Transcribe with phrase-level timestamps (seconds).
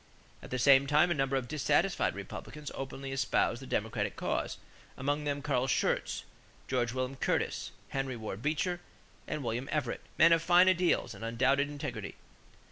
[0.41, 4.57] At the same time a number of dissatisfied Republicans openly espoused the Democratic cause,
[4.97, 6.23] among them Carl Schurz,
[6.67, 8.79] George William Curtis, Henry Ward Beecher,
[9.27, 12.15] and William Everett, men of fine ideals and undoubted integrity.